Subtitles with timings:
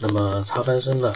[0.00, 1.14] 那么插班生呢，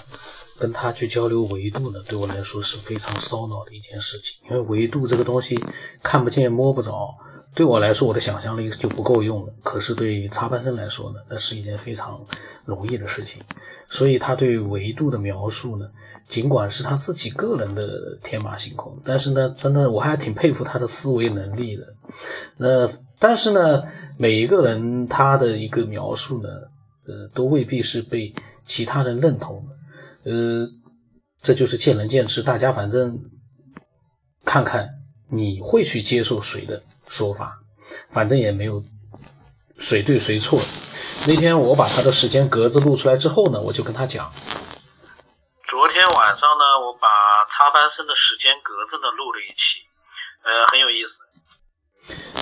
[0.60, 5.58] 跟他去交流维度呢，对我来说是非常烧脑的一件事情，因为维度这个东西
[6.02, 7.14] 看不见摸不着。
[7.54, 9.52] 对我来说，我的想象力就不够用了。
[9.62, 12.20] 可是对插班生来说呢，那是一件非常
[12.64, 13.40] 容易的事情。
[13.88, 15.86] 所以他对维度的描述呢，
[16.26, 21.84] 尽管是他自己个人的天马行空，但是呢，真的我还挺佩服他的思维能力的。
[22.56, 23.84] 那但是呢，
[24.16, 26.48] 每一个人他的一个描述呢，
[27.06, 30.30] 呃，都未必是被其他人认同的。
[30.30, 30.68] 呃，
[31.42, 33.18] 这就是见仁见智，大家反正
[34.44, 34.88] 看看
[35.30, 36.82] 你会去接受谁的。
[37.06, 37.58] 说法，
[38.08, 38.82] 反正也没有
[39.78, 40.58] 谁对谁错。
[41.28, 44.26] 那天我把他的时间格子录出来之后呢，我就跟他讲。
[45.68, 47.06] 昨天晚上呢，我把
[47.52, 49.84] 插班生的时间格子呢录了一期，
[50.44, 51.12] 呃，很有意思。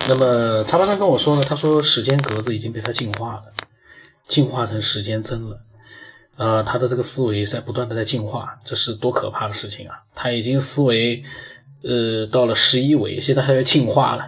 [0.07, 3.43] 那么插班生跟我说呢，他说时间格子已经被他进化了，
[4.27, 5.59] 进化成时间针了。
[6.37, 9.99] 呃，他的这个思维在不断的在进化，这是多可怕的事情啊！
[10.15, 11.23] 他已经思维。
[11.83, 14.23] 呃，到了十一维，现在还要进化了。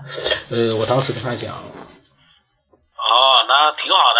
[0.52, 1.64] 呃，我当时跟他讲，哦，
[3.48, 4.20] 那挺好的，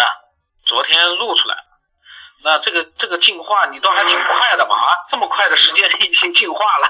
[0.64, 1.68] 昨天录出来了。
[2.42, 4.72] 那这个这个进化，你倒还挺快的嘛？
[4.72, 6.88] 啊，这么快的时间已经进化了，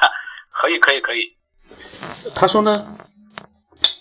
[0.54, 1.34] 可以可以可以。
[2.32, 2.96] 他说呢，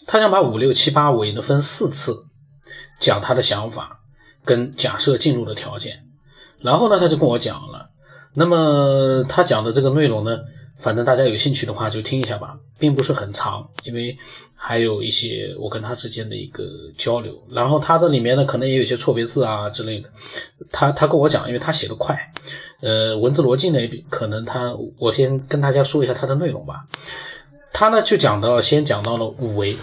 [0.06, 2.28] 他想把五六七八维呢分四次
[3.00, 4.02] 讲他的想法
[4.46, 6.06] 跟假设进入的条件，
[6.62, 7.90] 然后呢，他就跟我讲了。
[8.34, 10.40] 那么他讲的这个内容呢？
[10.78, 14.16] 反正大家有兴趣的话就听一下吧，并不是很长，因为
[14.54, 16.66] 还有一些我跟他之间的一个
[16.98, 17.34] 交流。
[17.50, 20.10] 然后他这里面呢，可能也有一些错别字啊之类的。
[20.72, 22.20] 他他跟我讲，因为他写的快，
[22.82, 23.80] 呃，文字逻辑呢，
[24.10, 26.86] 可能他我先跟大家说一下他的内容吧。
[27.72, 29.78] 他呢就讲到，先讲到了五维。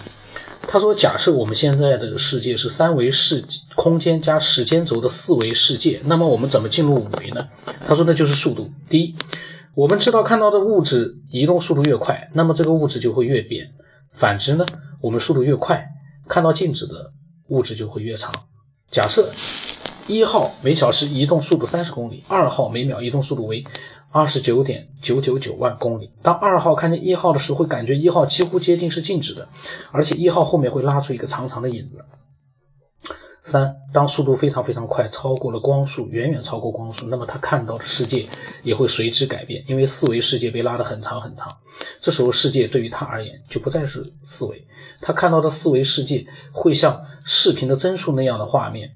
[0.67, 3.43] 他说，假设我们现在的世界是三维世
[3.75, 7.47] 空间加时间轴的四维世界，那么我们怎么进入五维呢？
[7.85, 8.69] 他说，那就是速度。
[8.89, 9.15] 第一。
[9.75, 13.71] 我们知道，看到的物质移动速度越快，那么这个物质就会越扁。
[14.11, 14.63] 反之呢，
[15.01, 15.83] 我们速度越快，
[16.27, 17.11] 看到静止的
[17.47, 18.31] 物质就会越长。
[18.91, 19.31] 假设
[20.05, 23.63] 一号每小时移动速度三十公里，二号每秒移动速度为
[24.13, 26.11] 二十九点九九九万公里。
[26.21, 29.49] 当二号看见一号的时候，会感觉一号几乎接近是静止的，
[29.91, 32.05] 而且一号后面会拉出一个长长的影子。
[33.43, 38.25] 三，当速度非常非常快，超过了光速，远远超过光速，那么他看到的世界
[38.61, 41.51] 也会随之改变，因为四维世界被拉得很长很长。
[41.99, 44.65] 这时候，世界对于他而言就不再是四维，
[45.01, 48.91] 他看到的四维世界会像视频的帧数那样的画面。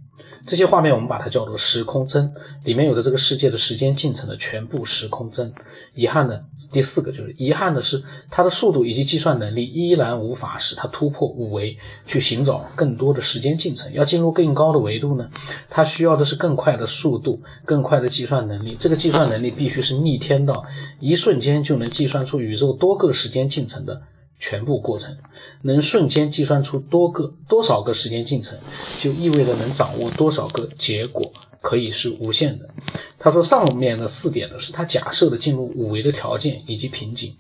[0.46, 2.32] 这些画面我们把它叫做时空帧，
[2.64, 5.54] 里面有的这个世界的时间进程的全部时空帧。
[5.94, 13.92] 遗憾的第四个就是遗憾的是，它的速度以及计算能力依然无法使它突破五维去寻找更多的时间进程。
[13.94, 15.30] 要进入更高的维度呢，
[15.70, 18.76] 它需要的是更快的速度、更快的计算能力。
[18.80, 20.64] 这个计算能力必须是逆天到
[21.00, 24.02] 一瞬间就能计算出宇宙多个时间进程的。
[24.40, 25.18] 全部过程
[25.64, 28.58] 能瞬间计算出多个多少个时间进程，
[29.00, 32.70] 就意味着能掌握多少个结果，可以是无限的。
[33.18, 37.36] 他说上面的四点呢，是他假设的进入五维的条件以及瓶颈。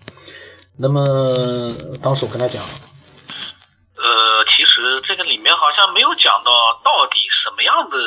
[0.75, 1.03] 那么
[2.01, 7.97] 当时我跟他讲，呃，其实这个里面好像没有讲到到底什么样的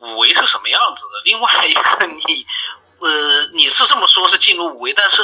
[0.00, 1.20] 五维是什么样子的。
[1.24, 2.44] 另外一个，你
[3.00, 5.16] 呃，你是这么说，是进入五维，但是。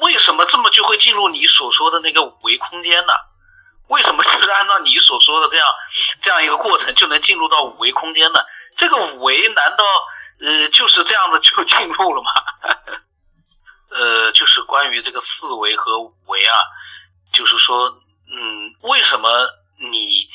[0.00, 3.12] 为什么这么就会进入你所说的那个五维空间呢？
[3.88, 5.66] 为什么就是按照你所说的这样
[6.22, 8.40] 这样一个过程就能进入到五维空间呢？
[8.78, 9.84] 这个五维难道
[10.40, 12.30] 呃就是这样子就进入了吗？
[13.90, 16.54] 呃，就是关于这个四维和五维啊，
[17.34, 17.88] 就是说，
[18.30, 19.28] 嗯，为什么
[19.90, 20.28] 你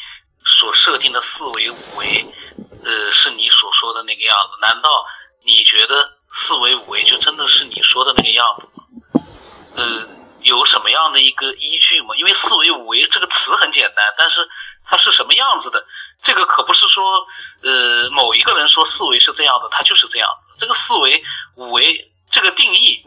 [0.60, 2.26] 所设定的四维五维
[2.84, 4.60] 呃是你所说的那个样子？
[4.62, 4.90] 难道
[5.46, 5.98] 你觉得
[6.46, 8.68] 四维五维就真的是你说的那个样子？
[9.76, 10.08] 呃，
[10.42, 12.16] 有什么样的一个依据吗？
[12.18, 14.48] 因为四维五维这个词很简单，但是
[14.86, 15.84] 它是什么样子的？
[16.24, 17.28] 这个可不是说，
[17.62, 20.28] 呃，某一个人说四维是这样的，它就是这样。
[20.58, 21.22] 这个四维
[21.56, 21.84] 五维
[22.32, 23.04] 这个定义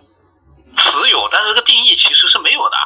[0.76, 2.76] 词有，但是这个定义其实是没有的。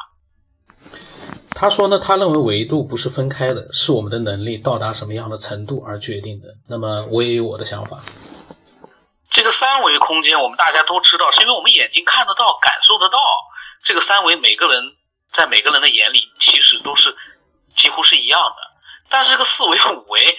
[1.55, 6.49] 他说呢，他认为维度不是分开的，是我们的能力到达什么样的程度而决定的。
[6.69, 7.99] 那么我也有我的想法。
[9.31, 13.19] 这个三维空间我们大家都知道，是因为我们眼睛看得到、感受得到。
[13.85, 14.97] 这个三维每个人
[15.37, 17.17] 在每个人的眼里其实都是
[17.77, 18.57] 几乎是一样的，
[19.11, 20.39] 但是这个四维五维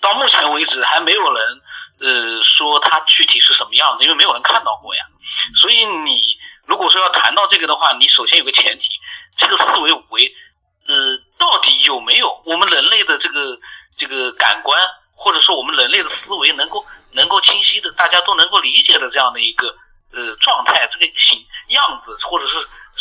[0.00, 1.60] 到目前为止还没有人
[2.00, 5.02] 呃说它具体是什么样子，因为没有人看到过呀。
[5.60, 6.20] 所以你
[6.66, 8.84] 如果说要谈到这个的话，你首先有个前提，
[9.38, 10.34] 这个四维五维
[10.88, 10.94] 呃
[11.38, 13.58] 到底有没有我们人类的这个
[13.98, 14.80] 这个感官
[15.14, 19.68] 或者说我们人类的思维能够能够清晰的大家都能够理解的这样的一个
[20.12, 22.54] 呃状态，这个形样子，或者是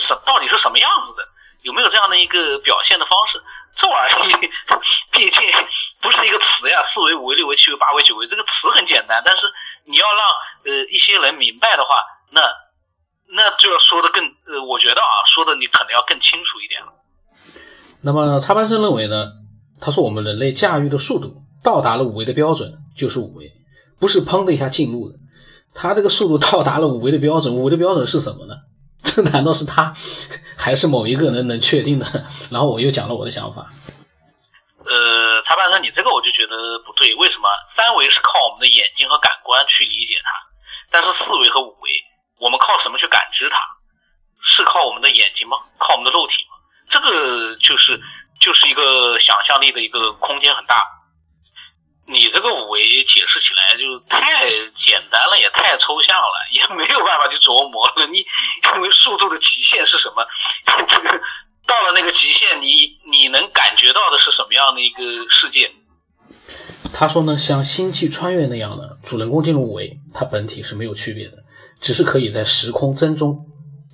[0.07, 1.27] 什到底是什么样子的，
[1.63, 3.41] 有没有这样的一个表现的方式？
[3.81, 4.49] 这玩意儿
[5.11, 5.53] 毕竟
[6.01, 9.43] 不是一个词呀，四维、五维、六维、七维、八维、九维，这个词很简单，但是
[9.85, 10.21] 你要让
[10.65, 11.95] 呃一些人明白的话，
[12.31, 12.41] 那
[13.31, 16.91] 那就要说的更呃，我觉得啊，说的你可能要更清楚一点了。
[18.01, 19.33] 那么插班生认为呢？
[19.81, 23.51] 他说我们人类驾驭的速度到达了五维的标准就是五维，
[23.99, 25.15] 不是砰的一下进入的。
[25.73, 28.55] 他这个速度 到达了五维的标准，五维的标准是什么呢？
[29.03, 29.95] 这难道是他
[30.57, 32.05] 还是某一个人能确定的？
[32.51, 33.71] 然后我又讲了我的想法。
[34.83, 34.91] 呃，
[35.47, 37.07] 插班生，你这个我就觉得不对。
[37.15, 37.47] 为什么？
[37.79, 40.27] 三维是靠我们的眼睛和感官去理解它，
[40.91, 41.87] 但是四维和五维，
[42.43, 43.55] 我们靠什么去感知它？
[44.43, 45.55] 是靠我们的眼睛吗？
[45.79, 46.59] 靠我们的肉体吗？
[46.91, 47.88] 这个就是
[49.49, 50.77] 象力的一个空间很大。
[52.05, 54.17] 你这个五维解释起来就太
[54.85, 58.05] 简单了，也太抽象了，也没有办法去琢磨了。
[58.09, 60.25] 你因为速度的极限是什么？
[60.65, 61.09] 这 个
[61.65, 65.69] 到了那个极限，你你能感觉到的是什么样的一个世界？
[66.91, 71.37] 他说呢，像星际穿越那样的主人公进入五维，它本体是没有区别的，
[71.79, 73.45] 只是可以在时空帧中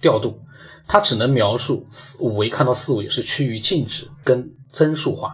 [0.01, 0.39] 调度。
[0.87, 5.33] 它只能描述四五维看到四维是趋于静止跟帧数化。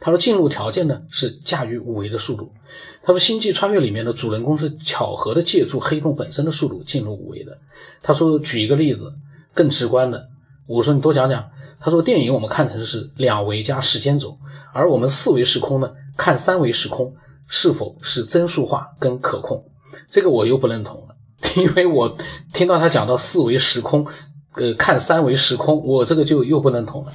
[0.00, 2.52] 他说进入条件呢是驾驭五维的速度。
[3.02, 7.58] 他说星际穿越里面的主人公是巧合的借助黑洞本身的速度进入五维的。
[8.02, 9.12] 他说举一个例子
[9.54, 10.28] 更直观的，
[10.66, 11.50] 我说你多讲讲。
[11.80, 14.38] 他说电影我们看成是两维加时间轴，
[14.72, 17.12] 而我们四维时空呢看三维时空
[17.48, 19.64] 是否是帧数化跟可控。
[20.08, 21.16] 这个我又不认同了，
[21.56, 22.16] 因为我
[22.52, 24.06] 听到他讲到四维时空。
[24.54, 27.12] 呃，看三维时空，我这个就又不认同了。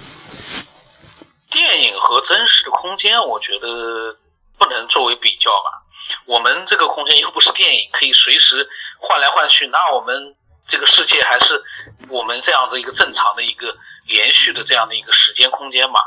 [3.18, 4.14] 那，我觉得
[4.60, 5.82] 不能作为比较吧。
[6.28, 8.70] 我们这个空间又不是电影，可以随时
[9.00, 9.66] 换来换去。
[9.68, 10.36] 那我们
[10.70, 11.64] 这个世界还是
[12.12, 13.76] 我们这样的一个正常的一个
[14.06, 16.00] 连续的这样的一个时间空间嘛？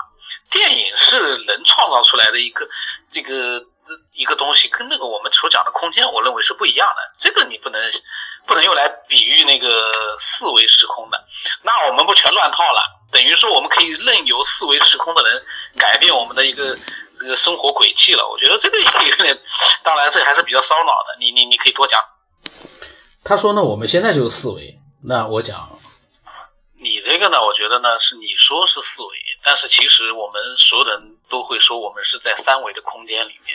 [0.53, 2.65] 电影是人创造出来的一个
[3.13, 3.61] 这个
[4.15, 7.03] 一个东西，跟那个我们所讲的空间，我认为是不一样的。
[7.21, 7.81] 这个你不能。
[8.47, 9.69] 不能用来比喻那个
[10.19, 11.23] 四维时空的，
[11.63, 12.81] 那我们不全乱套了？
[13.13, 15.41] 等于说我们可以任由四维时空的人
[15.79, 16.75] 改变我们的一个
[17.21, 18.27] 这个生活轨迹了。
[18.27, 18.85] 我觉得这个有
[19.23, 19.39] 点，
[19.85, 21.15] 当然这还是比较烧脑的。
[21.21, 22.01] 你你你可以多讲。
[23.31, 24.75] 他说呢，我们现在就是四维。
[25.07, 25.55] 那我讲，
[26.83, 29.15] 你这个呢，我觉得呢是你说是四维，
[29.47, 30.99] 但是其实我们所有人
[31.31, 33.55] 都会说我们是在三维的空间里面。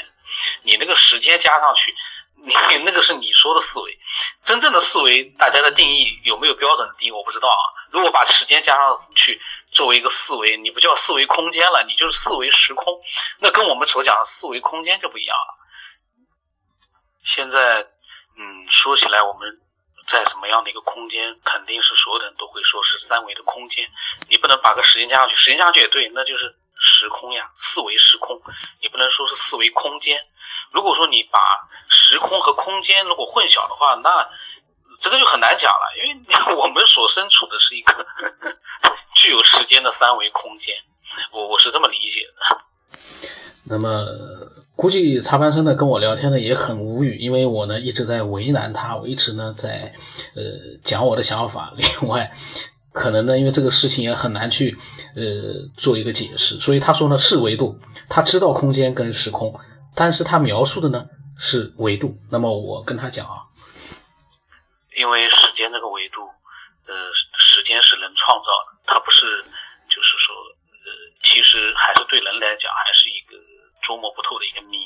[0.64, 1.92] 你那个时间加上去。
[2.46, 3.98] 你那个是你说的四维，
[4.46, 7.12] 真正的四维，大家的定义有没有标准的定义？
[7.12, 7.64] 我不知道啊。
[7.92, 13.02] 如果把时间加上去作为一个四维，你不叫四维空间了，你就是四维时空，
[13.40, 15.52] 那跟我们所讲的四维空间就不一样了。
[17.36, 17.88] 现在，
[18.38, 19.50] 嗯，说起来，我们
[20.12, 23.88] 在什么样的一个空间，肯定是所有人都会说是三维的空间。
[24.30, 28.40] 你不能把个时间加上去，时间加上去也对，那就是时空呀，四维时空。
[28.82, 30.20] 你不能说是四维空间。
[30.72, 31.40] 如果说你把
[31.90, 34.30] 时空和空间如果混淆的话，那
[35.02, 38.06] 这个就很难讲了，因为我们所身处的是一个
[39.16, 40.76] 具有时间的三维空间，
[41.32, 42.34] 我我是这么理解的。
[43.68, 43.90] 那么
[44.86, 49.92] 估计插班生呢跟我聊天呢也很无语，因为我呢一直在为难他，我一直呢在
[50.36, 50.44] 呃
[50.84, 51.74] 讲我的想法。
[51.76, 52.32] 另外，
[52.94, 54.78] 可能呢因为这个事情也很难去
[55.16, 57.76] 呃做一个解释，所以他说呢是维度，
[58.08, 59.60] 他知道空间跟时空。
[59.96, 61.04] 但是他描述的呢
[61.36, 63.42] 是维度，那么我跟他讲啊，
[64.96, 66.22] 因为时间这个维度，
[66.86, 66.94] 呃，
[67.42, 69.42] 时间是人创造的，它不是，
[69.90, 70.30] 就是说，
[70.86, 70.88] 呃，
[71.26, 73.18] 其实还是对人来讲还是一
[73.86, 74.84] 捉摸不透的一个谜。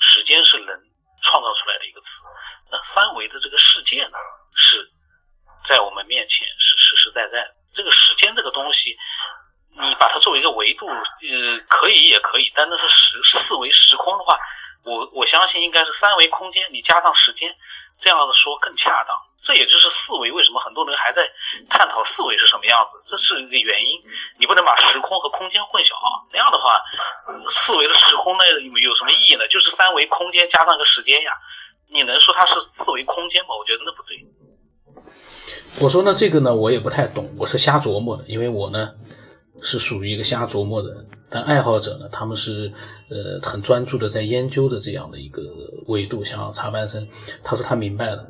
[0.00, 0.82] 时间是人
[1.22, 2.06] 创造出来的一个词，
[2.70, 4.18] 那三维的这个世界呢，
[4.54, 4.90] 是
[5.70, 7.48] 在我们面前是实实在在。
[7.74, 8.98] 这个时间这个东西。
[9.76, 14.38] 你把它作为一个维度，呃，可以也可以，但那是时四维时空的话，
[14.84, 17.52] 我我相信应该是三维空间，你加上时间，
[18.00, 19.18] 这样子说更恰当。
[19.42, 21.28] 这也就是四维为什么很多人还在
[21.68, 24.00] 探讨四维是什么样子，这是一个原因。
[24.44, 26.76] 你不能把时空和空间混淆啊，那样的话，
[27.64, 29.48] 四维的时空那有有什么意义呢？
[29.48, 31.32] 就是三维空间加上个时间呀，
[31.88, 33.56] 你能说它是四维空间吗？
[33.56, 34.20] 我觉得那不对。
[35.80, 38.92] 我说呢，这个呢我也不太懂，我是瞎琢磨的，因为我呢。
[39.62, 42.72] 是属于一个瞎琢磨的人，但爱好者呢，他们是
[43.08, 45.42] 呃很专注的在研究的这样的一个
[45.86, 46.22] 维度。
[46.24, 47.06] 像插班生，
[47.42, 48.26] 他说他明白了，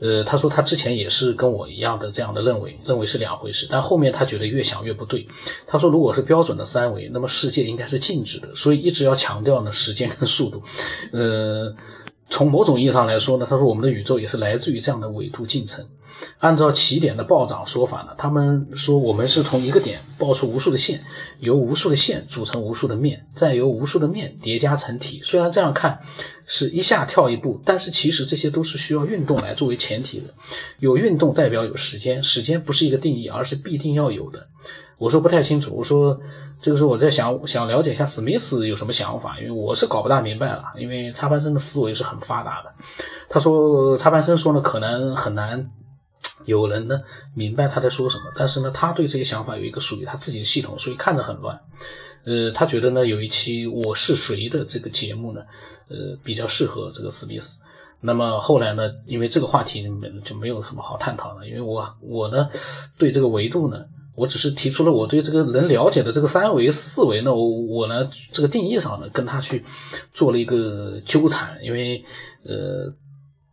[0.00, 5.26] 呃，他说他之前也是跟我一样的这样的认为，认为是两回事，但后面他觉得越想越不对。
[5.66, 10.62] 他说，如果是标准的三维，那么世界应该是静止的，所以一直要强调呢时间跟速度。
[11.12, 11.74] 呃，
[12.36, 15.82] 从某种意义上来说呢，他说我们的宇宙也是来自于这样的纬度进程。
[16.36, 21.02] 按照起点的暴涨说法呢，他们说我们是从一个点爆出无数的线，
[21.38, 25.22] 由无数的线组成无数的面，再由无数的面叠加成体。
[25.24, 25.98] 虽然这样看
[26.44, 30.26] 是一下跳一步，但是其实这些都是需要运动来作为前提的。
[30.78, 34.46] 有运动代表有时间，时间不是一个定义，而是必定要有的。
[34.98, 36.18] 我说不太清楚，我说
[36.58, 40.64] 这个时候我在想想了解一下史密斯有什么想法，因为我是搞不大明白了。
[40.78, 42.72] 因为插班生的思维是很发达的。
[43.28, 45.70] 他说插班生说呢，可能很难
[46.46, 46.98] 有人呢
[47.34, 51.60] 明白他在说什么，但是呢，他对这些想法有一个属于他自己的系统，所以看着很乱。
[52.24, 55.42] 呃，他觉得呢有一期我是谁的这个节目呢，
[55.88, 57.60] 呃，比较适合这个史密斯。
[58.00, 59.86] 那么后来呢，因为这个话题
[60.24, 62.48] 就没有什么好探讨了，因为我我呢
[62.96, 63.84] 对这个维度呢。
[64.16, 69.62] 我只是提出了我对这个能了解的这个三维四维呢，我我呢这个定义上呢跟他去
[70.12, 72.02] 做了一个纠缠，因为
[72.44, 72.92] 呃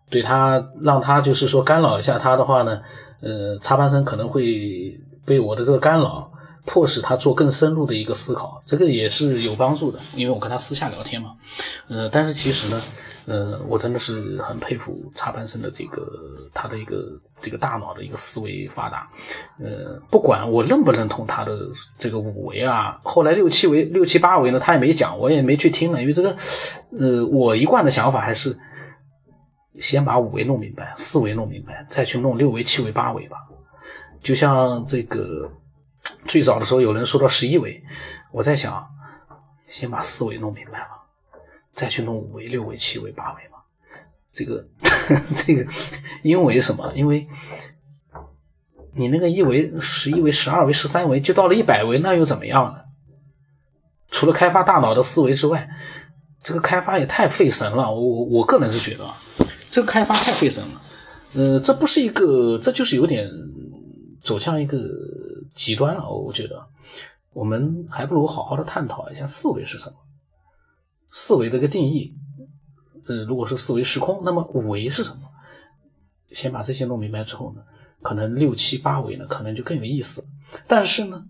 [0.09, 2.81] 对他让他就是说干扰一下他的话呢，
[3.21, 6.31] 呃插班生可能会被我的这个干扰
[6.65, 11.31] 迫使他做更深入的一个思考，这个也是有帮助的，因为我跟他私下聊天嘛，
[11.89, 12.81] 呃但是其实呢。
[13.25, 16.05] 呃，我真的是很佩服插班生的这个
[16.53, 19.09] 他的一个这个大脑的一个思维发达。
[19.59, 21.57] 呃，不管我认不认同他的
[21.97, 26.35] 这个五维啊，后来六七维、六七八维呢，他也没讲，我也没去听了，因为这个，
[26.99, 28.57] 呃，我一贯的想法还是
[29.79, 33.37] 先把五维弄明白，四维弄明白，再去弄六维、七维、八维吧。
[34.21, 35.49] 就像这个
[36.25, 37.81] 最早的时候有人说到十一维，
[38.31, 38.85] 我在想，
[39.67, 41.02] 先把四维弄明白吧。
[41.73, 43.57] 再去弄五维、六维、七维、八维嘛？
[44.31, 44.65] 这个
[45.35, 45.65] 这个，
[46.23, 46.91] 因为什么？
[46.95, 47.27] 因为
[48.95, 52.79] 你那个一维、十一维、十二维、十三维，就到了一百维，那又怎么样呢？
[54.09, 55.67] 除了开发大脑的思维之外，
[56.43, 57.91] 这个开发也太费神了。
[57.91, 59.05] 我我个人是觉得，
[59.69, 60.81] 这个开发太费神了。
[61.35, 63.27] 呃，这不是一个，这就是有点
[64.21, 64.77] 走向一个
[65.55, 66.07] 极端了。
[66.07, 66.63] 我觉得，
[67.33, 69.95] 我们还不如好好的探讨一下四维是什么。
[71.13, 72.11] 四维的一个定义，
[73.07, 75.21] 呃，如果是四维时空，那么五维是什么？
[76.31, 77.61] 先把这些弄明白之后呢，
[78.01, 80.25] 可能六七八维呢，可能就更有意思。
[80.67, 81.23] 但是呢，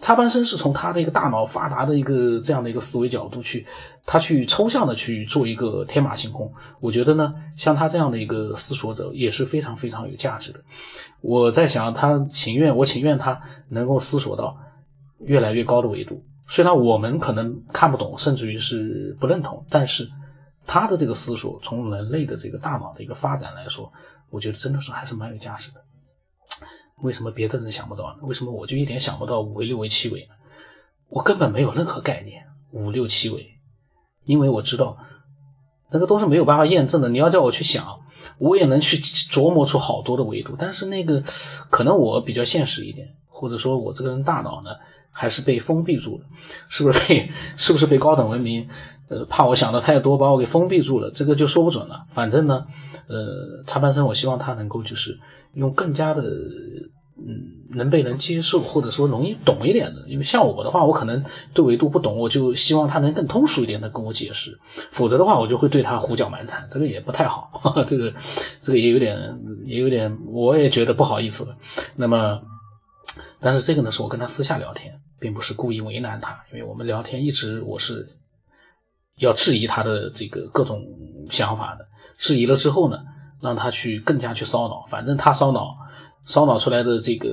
[0.00, 3.66] 插班生是从他的一个大脑发达的一个这样的一个思维角度去，
[4.06, 6.50] 他去抽象的去做一个天马行空。
[6.80, 10.60] 我觉得呢，像他这样的一个思索者也是非常非常有价值的。
[11.20, 13.38] 我在想，他情愿我情愿他
[13.68, 14.56] 能够思索到
[15.18, 16.22] 越来越高的维度。
[16.48, 20.08] 虽然我们可能看不懂，甚至于是不认同，但是
[20.64, 23.92] 他的这个思索，从人类的这个大脑的一个发展来说，
[24.30, 25.80] 我觉得真的是还是蛮有价值的。
[27.02, 28.22] 为什么别的人想不到呢？
[28.22, 30.34] 为什么我就一点想不到五维、六维、七维呢？
[31.08, 33.46] 我根本没有任何概念五六七维，
[34.24, 34.96] 因为我知道
[35.90, 37.08] 那个都是没有办法验证的。
[37.08, 37.86] 你要叫我去想，
[38.38, 41.20] 我也能去琢磨出好多的维度，但是那个
[41.70, 44.70] 可能我比较现实一点，或者说我这个人大脑呢？
[45.18, 46.24] 还是被封闭住了，
[46.68, 48.68] 是不是被 是不是被高等文明，
[49.08, 51.10] 呃，怕我想的太多，把我给封闭住了？
[51.10, 52.04] 这个就说不准了。
[52.10, 52.66] 反正呢，
[53.08, 55.18] 呃，插班生，我希望他能够就是
[55.54, 56.22] 用更加的，
[57.16, 57.32] 嗯，
[57.70, 60.04] 能被人接受，或者说容易懂一点的。
[60.06, 64.58] 因为像我的话，我可能对维度不懂，我就希望他能更通俗一点的跟我解释。
[64.90, 67.50] 否则的话，我就会对他胡搅蛮缠，这个也不太好。
[67.88, 68.12] 这个
[68.60, 69.16] 这个也有点，
[69.64, 71.56] 也有点，我也觉得不好意思了。
[71.94, 72.38] 那么，
[73.40, 74.92] 但是这个呢，是我跟他私下聊天。
[75.18, 78.08] 并不是故意为难他，因为我们聊天一直我是
[79.18, 80.84] 要质疑他的这个各种
[81.30, 81.86] 想法的，
[82.18, 82.98] 质疑了之后呢，
[83.40, 85.76] 让他去更加去烧脑，反正他烧脑
[86.26, 87.28] 烧脑出来的这个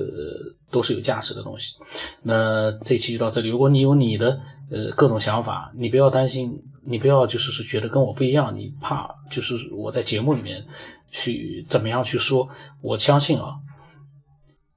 [0.70, 1.74] 都是有价值的东西。
[2.22, 10.64] 那这期就到这里，如果你有你的呃各种想法，你不要担心，你不要就是是觉得跟我不一样，你怕就是我在节目里面
[11.10, 12.48] 去怎么样去说，
[12.80, 13.56] 我相信啊，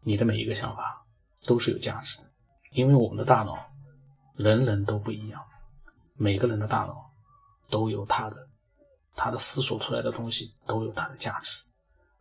[0.04, 1.06] 你的每一个想法
[1.46, 2.26] 都是有价值的。
[2.77, 3.57] 因为我们的大脑，
[4.36, 5.41] 人人都不一样，
[6.15, 7.10] 每个人的大脑
[7.72, 8.36] 都有他的，
[9.15, 11.60] 他的思索出来的东西都有它的价值。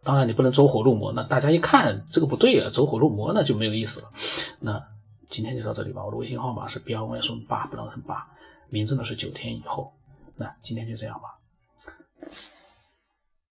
[0.03, 4.11] 当然，你不能走火入魔，那大家一看这个不对啊，走火入魔那就没有意思了。
[4.59, 4.83] 那
[5.29, 8.27] 今天就到这里吧，我的微信号码是 B 二万顺八不能很八，
[8.71, 9.93] 名字呢是九天以后。
[10.37, 11.37] 那今天就这样吧。